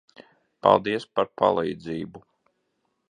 [0.67, 2.23] Paldies par palīdzību.